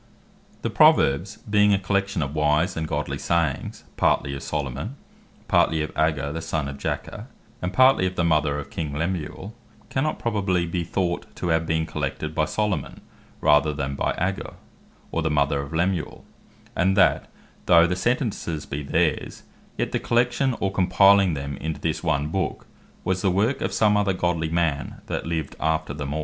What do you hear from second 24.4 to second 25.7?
man, that lived